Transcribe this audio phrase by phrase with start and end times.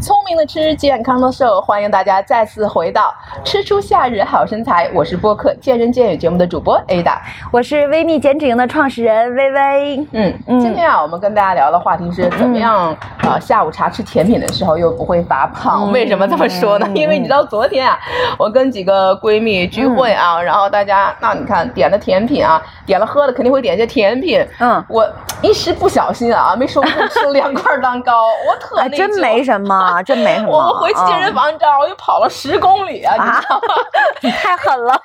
[0.00, 3.12] 聪明的吃，健康的瘦，欢迎大家再次回到
[3.44, 4.88] 吃出夏日好身材。
[4.94, 7.18] 我是播客《见人见语》节目的主播 Ada，
[7.50, 10.06] 我是微蜜减脂营的创始人微微。
[10.12, 15.90] 嗯，今天啊，我们跟大家聊的话题是怎么样呃下午茶吃甜品的时候又不会发胖？
[15.90, 16.88] 为什么这么说呢？
[16.94, 17.98] 因为你知道昨天啊，
[18.38, 24.46] 我跟几个闺蜜聚会啊，然后大家那你看点的甜品啊，点了喝的肯定会点一些甜品。
[24.60, 25.04] 嗯，我
[25.42, 29.07] 一时不小心啊，没收住吃了两块蛋糕，我特内疚。
[29.12, 29.74] 真没什么。
[29.78, 30.56] 啊，真没什么。
[30.56, 33.14] 我们回健身房，你知道，我又跑了十公里啊！
[34.20, 35.00] 你 太狠了。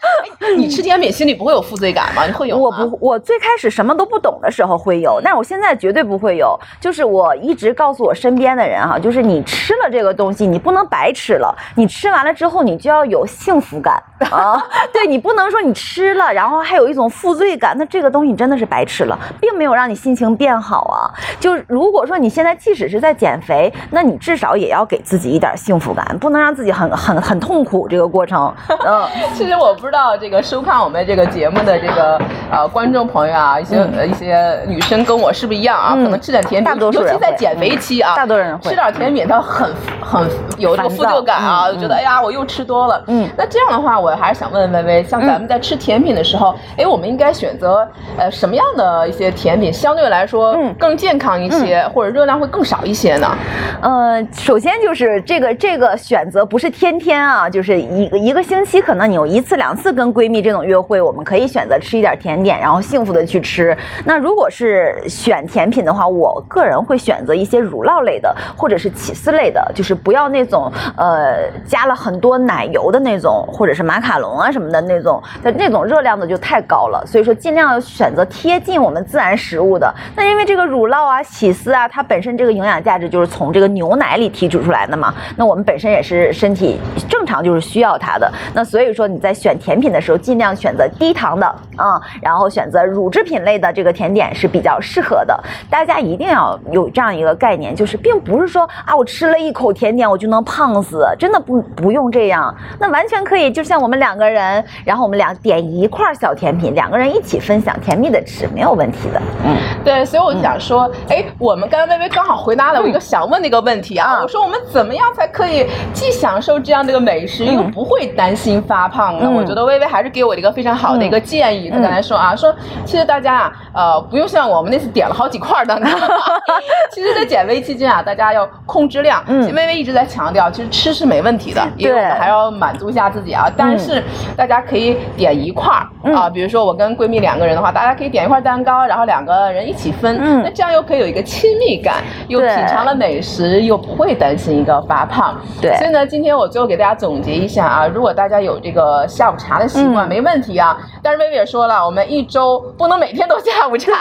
[0.58, 2.26] 你吃甜品心里不会有负罪感吗？
[2.26, 6.60] 你会有我不，我最开始什么都不懂的时候会有，但是我现在绝对不会有。
[6.80, 11.56] 就是我一直告诉我身边的人哈，就是你吃了这个东西，你不能白吃了。
[11.76, 14.64] 你吃完了之后，你就要有幸福感啊！
[14.92, 21.10] 对你不能说你吃了，然后还有一种负罪感，那这个东西你真的是白吃了，并没有让你心情变好啊。
[21.40, 24.74] 就如果说你现在即使是在减肥，那你至少也。
[24.74, 27.88] 要给自己一点幸福感，不能让自己很很很痛苦。
[27.88, 28.52] 这个过程，
[28.88, 35.94] 嗯， 其实我不知道这个收看我们这个节目的这个呃观众朋友啊，一些呃一些女生跟我是不是一样啊？
[35.94, 43.00] 可能吃点甜品，尤其在减肥期啊，大多人会吃点甜品，它很很有这个负疚感啊，觉得哎呀我又吃多了。
[43.06, 53.38] 嗯，那这样的话，我还是想问问微微，像咱们在吃甜品的时候，哎，我们应该选择呃什么样的一些甜品，相对来说更健康一些，或者热量会更少一些呢？
[53.84, 54.74] 呃，首先。
[54.84, 63.78] 就是这个这个选择不是天天啊，就是一个一个星期，可能你有一次两次跟闺蜜这种约会，我们可以选择吃一点甜点，然后幸福的去吃。
[64.04, 77.06] 那如果是选甜品的话，我个人会选择一些乳酪类的，或者是起司类的，就是不要那种呃加了很多奶油的那种，或者是马卡龙啊什么的那种，那那种热量的就太高了。
[77.08, 79.94] 所以说尽量选择贴近我们自然食物的。
[80.14, 84.54] 那因为这个乳酪啊、起司啊，它本身这个营养价值就是从这个牛奶里提。
[84.54, 86.80] 取出来的嘛，那我们本身也是身体
[87.10, 95.44] 正常就是需要它的，那所以说你在选甜品的时候，尽量选择低糖的啊，然后选择乳制品类的这个甜点是比较适合的。
[95.72, 109.20] 大家一定要有这样一个概念，就是并不是说啊，我吃了一口甜点我就能胖死，真的不不用这样，那完全可以就像我们两个人，然后我们俩点一块小甜品，两个人一起分享甜蜜的吃，没有问题的。
[109.44, 114.44] 嗯，对，所以我就想说，哎，我们刚刚微微刚好回答了我一个想问的一个问题啊，我说。
[114.44, 119.32] 我们怎么样才可以既享受这样的一个美食，又不会担心发胖呢？
[119.32, 121.70] 我觉得微微还是给我一个非常好的一个建议。
[121.70, 122.54] 他刚才说啊，说
[122.84, 125.88] 其实大家啊，呃，不用像我们那次点了好几块蛋糕。
[126.92, 129.24] 其实，在减肥期间啊，大家要控制量。
[129.28, 133.50] 嗯，微微一直在强调，其实吃是没问题的，因为我们还要满足一下自己啊。
[133.56, 134.04] 但是
[134.36, 135.74] 大家可以点一块
[136.14, 140.20] 啊，比如说我跟闺蜜两个人的话，大家可以点一块蛋糕，然后两个人一起分。
[140.22, 144.34] 嗯，那这样又可以有一个亲密感，又品尝了美食，又不会担。
[144.36, 150.76] 心一个发胖，对，所以呢，今天我最后给大家总结一下啊，如果大家有这个下午茶的习惯，没问题啊。
[151.04, 153.92] 但是薇薇也说了，我们一周不能每天都下午茶，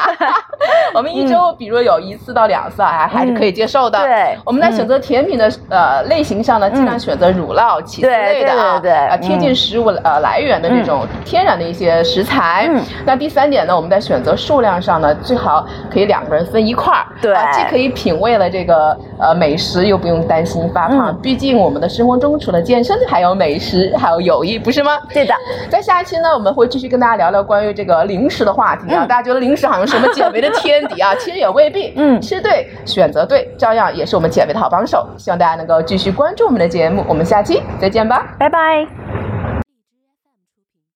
[0.95, 3.99] 我们一周比如有一次到两次啊还是可以接受的。
[3.99, 12.71] 对，我们在选择甜品的呃类型上呢，尽量选择乳酪、起司类的啊，对啊，贴近食物呃来源的这种天然的一些食材。
[13.05, 20.23] 那第三点呢，我们在选择数量上呢，最好可以两个人分一块儿，对，既可以品味了这个呃美食，又不用。
[20.23, 24.97] 担心发胖，毕竟我们的生活中除了健身，还有美食，还有友谊，不是吗？
[25.13, 25.35] 对的。
[25.69, 29.05] 在下一期呢，我们会继续跟大家聊聊关于这个零食的话题啊。
[29.05, 31.13] 大家觉得零食好像什么减肥的天敌啊？
[31.19, 31.93] 其实也未必。
[31.97, 35.05] 嗯，吃对，选择对，照样也是我们减肥的好帮手。
[35.19, 39.02] 希望大家能够继续关注我们的节目，我们下期再见吧，拜拜。